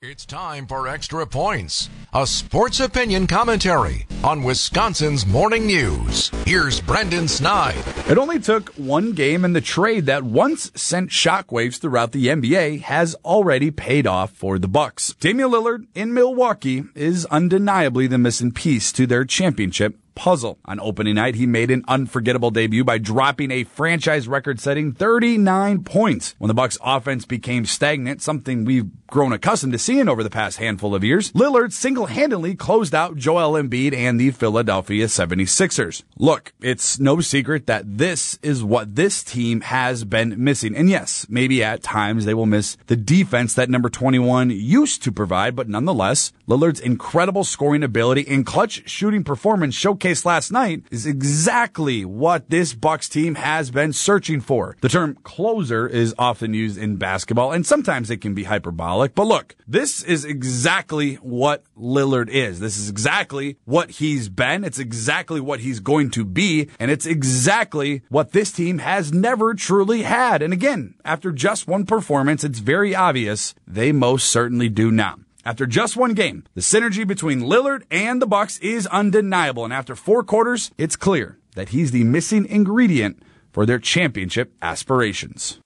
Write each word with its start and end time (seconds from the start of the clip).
It's 0.00 0.24
time 0.24 0.68
for 0.68 0.86
Extra 0.86 1.26
Points, 1.26 1.90
a 2.14 2.24
sports 2.24 2.78
opinion 2.78 3.26
commentary 3.26 4.06
on 4.22 4.44
Wisconsin's 4.44 5.26
morning 5.26 5.66
news. 5.66 6.30
Here's 6.46 6.80
Brendan 6.80 7.26
Snide. 7.26 7.82
It 8.08 8.16
only 8.16 8.38
took 8.38 8.68
one 8.74 9.10
game, 9.10 9.44
and 9.44 9.56
the 9.56 9.60
trade 9.60 10.06
that 10.06 10.22
once 10.22 10.70
sent 10.76 11.10
shockwaves 11.10 11.80
throughout 11.80 12.12
the 12.12 12.28
NBA 12.28 12.82
has 12.82 13.16
already 13.24 13.72
paid 13.72 14.06
off 14.06 14.30
for 14.30 14.56
the 14.56 14.68
Bucks. 14.68 15.16
Damian 15.18 15.50
Lillard 15.50 15.88
in 15.96 16.14
Milwaukee 16.14 16.84
is 16.94 17.26
undeniably 17.26 18.06
the 18.06 18.18
missing 18.18 18.52
piece 18.52 18.92
to 18.92 19.04
their 19.04 19.24
championship 19.24 19.96
puzzle. 20.18 20.58
On 20.64 20.80
opening 20.80 21.14
night, 21.14 21.36
he 21.36 21.46
made 21.46 21.70
an 21.70 21.84
unforgettable 21.86 22.50
debut 22.50 22.82
by 22.82 22.98
dropping 22.98 23.52
a 23.52 23.62
franchise 23.62 24.26
record-setting 24.26 24.92
39 24.92 25.84
points. 25.84 26.34
When 26.38 26.48
the 26.48 26.54
Bucks 26.54 26.76
offense 26.82 27.24
became 27.24 27.64
stagnant, 27.64 28.20
something 28.20 28.64
we've 28.64 28.90
grown 29.06 29.32
accustomed 29.32 29.72
to 29.72 29.78
seeing 29.78 30.08
over 30.08 30.24
the 30.24 30.28
past 30.28 30.58
handful 30.58 30.92
of 30.92 31.04
years, 31.04 31.30
Lillard 31.32 31.72
single-handedly 31.72 32.56
closed 32.56 32.96
out 32.96 33.16
Joel 33.16 33.52
Embiid 33.52 33.94
and 33.94 34.20
the 34.20 34.32
Philadelphia 34.32 35.06
76ers. 35.06 36.02
Look, 36.18 36.52
it's 36.60 36.98
no 36.98 37.20
secret 37.20 37.66
that 37.66 37.84
this 37.98 38.40
is 38.42 38.64
what 38.64 38.96
this 38.96 39.22
team 39.22 39.60
has 39.60 40.04
been 40.04 40.34
missing. 40.42 40.74
And 40.74 40.90
yes, 40.90 41.26
maybe 41.30 41.62
at 41.62 41.84
times 41.84 42.24
they 42.24 42.34
will 42.34 42.44
miss 42.44 42.76
the 42.88 42.96
defense 42.96 43.54
that 43.54 43.70
number 43.70 43.88
21 43.88 44.50
used 44.50 45.04
to 45.04 45.12
provide, 45.12 45.54
but 45.54 45.68
nonetheless, 45.68 46.32
Lillard's 46.48 46.80
incredible 46.80 47.44
scoring 47.44 47.84
ability 47.84 48.26
and 48.26 48.44
clutch 48.44 48.88
shooting 48.88 49.22
performance 49.22 49.78
showcased 49.78 50.07
last 50.24 50.50
night 50.50 50.84
is 50.90 51.06
exactly 51.06 52.04
what 52.04 52.50
this 52.50 52.74
Bucks 52.74 53.08
team 53.08 53.34
has 53.34 53.70
been 53.70 53.92
searching 53.92 54.40
for. 54.40 54.76
The 54.80 54.88
term 54.88 55.16
closer 55.22 55.86
is 55.86 56.14
often 56.18 56.54
used 56.54 56.78
in 56.78 56.96
basketball 56.96 57.52
and 57.52 57.66
sometimes 57.66 58.10
it 58.10 58.18
can 58.18 58.34
be 58.34 58.44
hyperbolic, 58.44 59.14
but 59.14 59.26
look, 59.26 59.56
this 59.66 60.02
is 60.02 60.24
exactly 60.24 61.14
what 61.16 61.64
Lillard 61.76 62.28
is. 62.28 62.60
This 62.60 62.78
is 62.78 62.88
exactly 62.88 63.58
what 63.64 63.90
he's 63.90 64.28
been. 64.28 64.64
It's 64.64 64.78
exactly 64.78 65.40
what 65.40 65.60
he's 65.60 65.80
going 65.80 66.10
to 66.12 66.24
be. 66.24 66.68
And 66.78 66.90
it's 66.90 67.06
exactly 67.06 68.02
what 68.08 68.32
this 68.32 68.52
team 68.52 68.78
has 68.78 69.12
never 69.12 69.54
truly 69.54 70.02
had. 70.02 70.42
And 70.42 70.52
again, 70.52 70.94
after 71.04 71.32
just 71.32 71.68
one 71.68 71.86
performance, 71.86 72.44
it's 72.44 72.58
very 72.58 72.94
obvious 72.94 73.54
they 73.66 73.92
most 73.92 74.28
certainly 74.28 74.68
do 74.68 74.90
now. 74.90 75.16
After 75.44 75.66
just 75.66 75.96
one 75.96 76.14
game, 76.14 76.44
the 76.54 76.60
synergy 76.60 77.06
between 77.06 77.40
Lillard 77.40 77.82
and 77.90 78.20
the 78.20 78.26
Bucks 78.26 78.58
is 78.58 78.86
undeniable, 78.88 79.64
and 79.64 79.72
after 79.72 79.94
four 79.94 80.22
quarters, 80.22 80.70
it's 80.76 80.96
clear 80.96 81.38
that 81.54 81.70
he's 81.70 81.90
the 81.90 82.04
missing 82.04 82.44
ingredient 82.46 83.22
for 83.52 83.64
their 83.64 83.78
championship 83.78 84.52
aspirations. 84.60 85.60